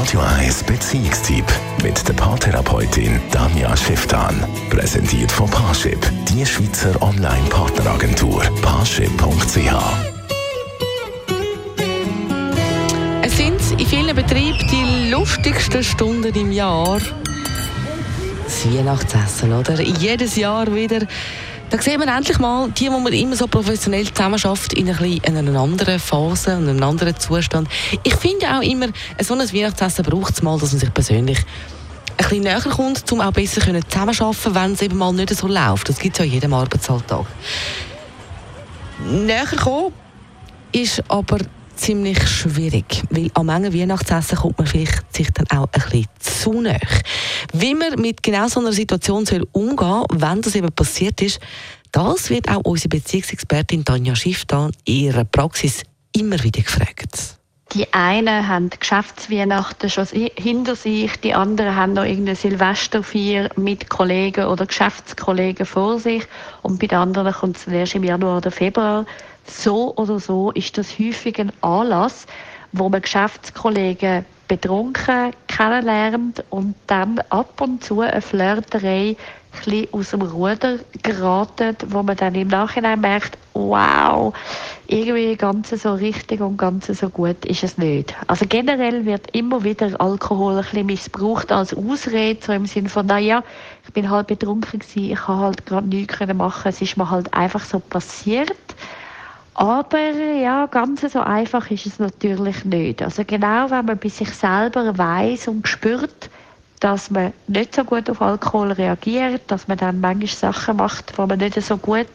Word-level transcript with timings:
Radio 0.00 0.20
1 0.20 0.62
Beziehungstyp 0.62 1.44
mit 1.82 2.06
der 2.06 2.12
Paartherapeutin 2.12 3.20
Danja 3.32 3.76
Schifftan. 3.76 4.46
Präsentiert 4.70 5.32
von 5.32 5.50
Paarship, 5.50 5.98
die 6.28 6.46
Schweizer 6.46 7.02
Online-Partneragentur. 7.02 8.44
Paarship.ch 8.62 9.72
Es 13.22 13.36
sind 13.36 13.80
in 13.80 13.86
vielen 13.88 14.14
Betrieben 14.14 14.64
die 14.70 15.10
lustigsten 15.10 15.82
Stunden 15.82 16.32
im 16.32 16.52
Jahr. 16.52 17.00
Das 18.58 18.74
Weihnachtsessen, 18.74 19.52
oder? 19.52 19.80
Jedes 19.80 20.34
Jahr 20.34 20.74
wieder. 20.74 21.06
Da 21.70 21.80
sehen 21.80 22.00
wir 22.00 22.12
endlich 22.12 22.40
mal 22.40 22.68
die, 22.72 22.90
wo 22.90 22.98
man 22.98 23.12
immer 23.12 23.36
so 23.36 23.46
professionell 23.46 24.12
zusammenarbeitet, 24.12 24.72
in, 24.72 24.90
ein 24.90 25.20
in 25.22 25.36
einer 25.36 25.60
anderen 25.60 26.00
Phase, 26.00 26.50
in 26.52 26.68
einem 26.68 26.82
anderen 26.82 27.16
Zustand. 27.16 27.68
Ich 28.02 28.16
finde 28.16 28.46
auch 28.50 28.60
immer, 28.60 28.88
so 29.22 29.34
ein 29.34 29.40
Weihnachtsessen 29.40 30.04
braucht 30.04 30.34
es 30.34 30.42
mal, 30.42 30.58
dass 30.58 30.72
man 30.72 30.80
sich 30.80 30.92
persönlich 30.92 31.38
ein 31.38 32.16
bisschen 32.16 32.42
näher 32.42 32.60
kommt, 32.60 33.12
um 33.12 33.20
auch 33.20 33.30
besser 33.30 33.60
zusammenzuarbeiten, 33.60 34.54
wenn 34.56 34.72
es 34.72 34.82
eben 34.82 34.98
mal 34.98 35.12
nicht 35.12 35.36
so 35.36 35.46
läuft. 35.46 35.88
Das 35.88 36.00
gibt 36.00 36.16
es 36.16 36.18
ja 36.18 36.24
in 36.24 36.32
jedem 36.32 36.52
Arbeitsalltag. 36.52 37.26
Näher 39.08 39.46
kommen 39.46 39.92
ist 40.72 41.04
aber 41.06 41.38
ziemlich 41.76 42.26
schwierig, 42.28 43.04
weil 43.10 43.30
an 43.34 43.46
manchen 43.46 43.72
Weihnachtsessen 43.72 44.38
kommt 44.38 44.58
man 44.58 44.66
vielleicht 44.66 45.14
sich 45.14 45.30
dann 45.30 45.46
auch 45.56 45.68
ein 45.72 45.82
bisschen 45.82 46.06
zu 46.18 46.60
nahe. 46.60 46.80
Wie 47.52 47.74
man 47.74 48.00
mit 48.00 48.22
genau 48.22 48.48
so 48.48 48.60
einer 48.60 48.72
Situation 48.72 49.26
soll 49.26 49.46
umgehen 49.52 49.78
soll, 49.78 50.06
wenn 50.10 50.42
das 50.42 50.54
eben 50.54 50.72
passiert 50.72 51.20
ist, 51.22 51.40
das 51.92 52.30
wird 52.30 52.48
auch 52.48 52.60
unsere 52.64 52.90
Beziehungsexpertin 52.90 53.84
Tanja 53.84 54.14
Schifftan 54.14 54.72
in 54.84 54.94
ihrer 54.94 55.24
Praxis 55.24 55.82
immer 56.12 56.42
wieder 56.42 56.62
gefragt. 56.62 57.38
Die 57.74 57.92
einen 57.92 58.48
haben 58.48 58.70
Geschäftsweihnachten 58.70 59.90
schon 59.90 60.06
hinter 60.06 60.74
sich, 60.74 61.16
die 61.20 61.34
anderen 61.34 61.76
haben 61.76 61.92
noch 61.92 62.04
irgendeine 62.04 62.36
Silvesterfeier 62.36 63.50
mit 63.56 63.90
Kollegen 63.90 64.46
oder 64.46 64.64
Geschäftskollegen 64.64 65.66
vor 65.66 65.98
sich 65.98 66.26
und 66.62 66.78
bei 66.78 66.86
den 66.86 66.98
anderen 66.98 67.32
kommt 67.34 67.58
es 67.58 67.66
erst 67.66 67.94
im 67.94 68.04
Januar 68.04 68.38
oder 68.38 68.50
Februar. 68.50 69.04
So 69.44 69.94
oder 69.96 70.18
so 70.18 70.50
ist 70.52 70.78
das 70.78 70.98
häufig 70.98 71.38
ein 71.38 71.52
Anlass, 71.60 72.26
wo 72.72 72.88
man 72.88 73.02
Geschäftskollegen 73.02 74.24
betrunken 74.48 75.32
kennenlernt 75.46 76.42
und 76.50 76.74
dann 76.86 77.20
ab 77.28 77.60
und 77.60 77.84
zu 77.84 78.00
eine 78.00 78.22
Flirterei 78.22 79.16
ein 79.66 79.88
aus 79.92 80.10
dem 80.10 80.22
Ruder 80.22 80.78
geraten, 81.02 81.76
wo 81.88 82.02
man 82.02 82.16
dann 82.16 82.34
im 82.34 82.48
Nachhinein 82.48 83.00
merkt, 83.00 83.36
wow, 83.54 84.34
irgendwie 84.86 85.36
ganz 85.36 85.70
so 85.70 85.94
richtig 85.94 86.40
und 86.40 86.56
ganz 86.56 86.86
so 86.86 87.08
gut 87.08 87.44
ist 87.44 87.64
es 87.64 87.76
nicht. 87.76 88.14
Also 88.26 88.46
generell 88.48 89.04
wird 89.04 89.34
immer 89.34 89.64
wieder 89.64 90.00
Alkohol 90.00 90.56
ein 90.56 90.62
bisschen 90.62 90.86
missbraucht 90.86 91.50
als 91.50 91.74
Ausrede, 91.74 92.40
so 92.44 92.52
im 92.52 92.66
Sinne 92.66 92.88
von, 92.88 93.06
naja, 93.06 93.42
ich 93.86 93.92
bin 93.92 94.08
halt 94.08 94.28
betrunken 94.28 94.80
gewesen, 94.80 95.12
ich 95.12 95.18
kann 95.18 95.40
halt 95.40 95.66
gerade 95.66 95.88
nichts 95.88 96.18
machen, 96.34 96.68
es 96.68 96.80
ist 96.80 96.96
mir 96.96 97.10
halt 97.10 97.32
einfach 97.34 97.64
so 97.64 97.80
passiert. 97.80 98.54
Aber 99.58 99.98
ja, 99.98 100.66
ganz 100.66 101.00
so 101.00 101.18
einfach 101.18 101.68
ist 101.72 101.84
es 101.84 101.98
natürlich 101.98 102.64
nicht. 102.64 103.02
Also 103.02 103.24
genau, 103.26 103.68
wenn 103.70 103.86
man 103.86 103.98
bei 103.98 104.08
sich 104.08 104.30
selber 104.30 104.96
weiß 104.96 105.48
und 105.48 105.66
spürt, 105.66 106.30
dass 106.78 107.10
man 107.10 107.32
nicht 107.48 107.74
so 107.74 107.82
gut 107.82 108.08
auf 108.08 108.22
Alkohol 108.22 108.70
reagiert, 108.70 109.42
dass 109.48 109.66
man 109.66 109.76
dann 109.76 110.00
manchmal 110.00 110.28
Sachen 110.28 110.76
macht, 110.76 111.18
die 111.18 111.20
man 111.20 111.38
nicht 111.38 111.60
so 111.60 111.76
gut, 111.76 112.06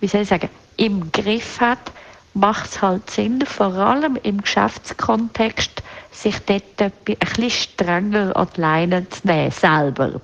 wie 0.00 0.08
soll 0.08 0.22
ich 0.22 0.28
sagen, 0.28 0.48
im 0.78 1.12
Griff 1.12 1.60
hat, 1.60 1.92
macht 2.32 2.70
es 2.70 2.80
halt 2.80 3.10
Sinn, 3.10 3.44
vor 3.44 3.74
allem 3.74 4.18
im 4.22 4.40
Geschäftskontext, 4.40 5.82
sich 6.10 6.38
dort 6.46 6.62
ein 6.80 6.92
bisschen 7.04 7.50
strenger 7.50 8.34
an 8.34 8.48
die 8.56 8.60
Leine 8.62 9.08
zu 9.10 9.26
nehmen, 9.26 9.50
selber. 9.50 10.22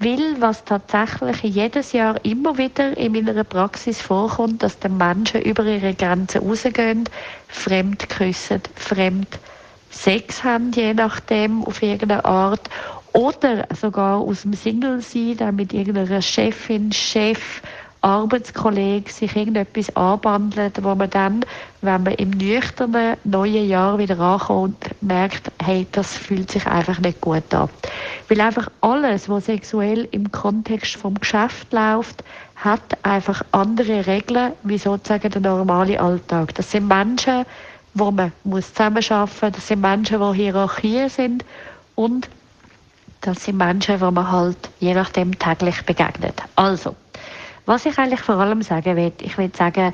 Weil 0.00 0.40
was 0.40 0.64
tatsächlich 0.64 1.42
jedes 1.42 1.90
Jahr 1.92 2.24
immer 2.24 2.56
wieder 2.56 2.96
in 2.96 3.12
meiner 3.12 3.42
Praxis 3.42 4.00
vorkommt, 4.00 4.62
dass 4.62 4.78
die 4.78 4.88
Menschen 4.88 5.42
über 5.42 5.64
ihre 5.64 5.92
Grenzen 5.92 6.40
rausgehen, 6.48 7.02
fremd 7.48 8.08
küssen, 8.08 8.62
fremd 8.76 9.26
Sex 9.90 10.44
haben, 10.44 10.70
je 10.70 10.94
nachdem, 10.94 11.64
auf 11.64 11.82
irgendeine 11.82 12.24
Art. 12.24 12.70
Oder 13.12 13.66
sogar 13.74 14.18
aus 14.18 14.42
dem 14.42 14.52
Single 14.52 15.00
sein, 15.00 15.36
dann 15.38 15.56
mit 15.56 15.72
irgendeiner 15.72 16.22
Chefin, 16.22 16.92
Chef 16.92 17.60
Arbeitskollege 18.00 19.10
sich 19.10 19.34
irgendetwas 19.34 19.94
anbandelt, 19.96 20.82
wo 20.82 20.94
man 20.94 21.10
dann, 21.10 21.44
wenn 21.82 22.02
man 22.02 22.14
im 22.14 22.30
nüchternen 22.30 23.16
neuen 23.24 23.68
Jahr 23.68 23.98
wieder 23.98 24.18
ankommt, 24.20 24.90
merkt, 25.00 25.50
hey, 25.62 25.86
das 25.92 26.16
fühlt 26.16 26.50
sich 26.50 26.66
einfach 26.66 26.98
nicht 27.00 27.20
gut 27.20 27.52
an. 27.52 27.68
Weil 28.28 28.40
einfach 28.40 28.68
alles, 28.80 29.28
was 29.28 29.46
sexuell 29.46 30.06
im 30.12 30.30
Kontext 30.30 30.96
vom 30.96 31.14
Geschäft 31.14 31.72
läuft, 31.72 32.22
hat 32.56 32.82
einfach 33.02 33.42
andere 33.52 34.06
Regeln, 34.06 34.52
wie 34.62 34.78
sozusagen 34.78 35.30
der 35.30 35.40
normale 35.40 36.00
Alltag. 36.00 36.54
Das 36.54 36.70
sind 36.70 36.88
Menschen, 36.88 37.44
wo 37.94 38.10
man 38.10 38.32
muss 38.44 38.72
zusammenarbeiten 38.72 39.52
das 39.52 39.66
sind 39.66 39.80
Menschen, 39.80 40.20
die 40.20 40.36
Hierarchien 40.36 41.08
sind 41.08 41.44
und 41.94 42.28
das 43.20 43.44
sind 43.44 43.56
Menschen, 43.56 43.98
die 43.98 44.10
man 44.10 44.30
halt 44.30 44.56
je 44.78 44.94
nachdem 44.94 45.36
täglich 45.38 45.84
begegnet. 45.84 46.40
Also, 46.54 46.94
was 47.68 47.84
ich 47.84 47.98
eigentlich 47.98 48.20
vor 48.20 48.36
allem 48.36 48.62
sagen 48.62 48.96
will, 48.96 49.12
ich 49.20 49.36
will 49.36 49.50
sagen, 49.54 49.92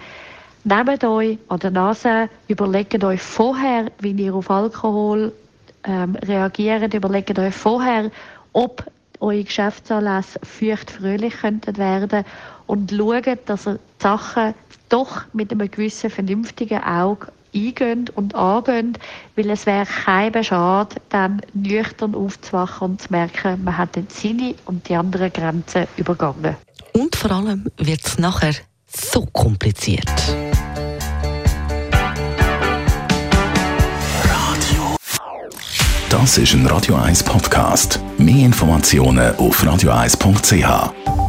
nehmt 0.62 1.02
euch 1.02 1.38
an 1.48 1.58
der 1.58 1.72
Nase, 1.72 2.28
überlegt 2.46 3.02
euch 3.02 3.20
vorher, 3.20 3.90
wie 3.98 4.12
ihr 4.12 4.32
auf 4.32 4.48
Alkohol 4.48 5.32
ähm, 5.82 6.14
reagiert, 6.24 6.94
überlegt 6.94 7.36
euch 7.36 7.52
vorher, 7.52 8.12
ob 8.52 8.84
eure 9.18 9.42
Geschäftsanlässe 9.42 10.38
feucht 10.44 10.88
fröhlich 10.88 11.34
könnten 11.40 11.76
werden 11.76 12.24
und 12.68 12.92
schaut, 12.92 13.40
dass 13.46 13.66
ihr 13.66 13.74
die 13.74 14.02
Sachen 14.02 14.54
doch 14.88 15.22
mit 15.32 15.50
einem 15.50 15.68
gewissen 15.68 16.10
vernünftigen 16.10 16.80
Auge 16.80 17.26
eingehen 17.52 18.08
und 18.14 18.36
angehen, 18.36 18.96
weil 19.34 19.50
es 19.50 19.66
wäre 19.66 19.86
kein 19.86 20.44
Schade, 20.44 20.94
dann 21.08 21.42
nüchtern 21.54 22.14
aufzuwachen 22.14 22.92
und 22.92 23.02
zu 23.02 23.08
merken, 23.10 23.64
man 23.64 23.76
hat 23.76 23.98
seine 24.10 24.54
und 24.66 24.88
die 24.88 24.94
anderen 24.94 25.32
Grenzen 25.32 25.88
übergangen. 25.96 26.56
Und 26.96 27.16
vor 27.16 27.32
allem 27.32 27.66
wird 27.76 28.06
es 28.06 28.18
nachher 28.18 28.54
so 28.86 29.26
kompliziert. 29.26 30.08
Radio. 34.22 34.96
Das 36.08 36.38
ist 36.38 36.54
ein 36.54 36.66
Radio 36.66 36.94
1 36.94 37.24
Podcast. 37.24 37.98
Mehr 38.16 38.46
Informationen 38.46 39.34
auf 39.36 39.60
radio1.ch. 39.64 41.23